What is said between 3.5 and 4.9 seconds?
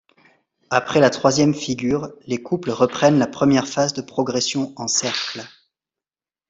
phase de progression en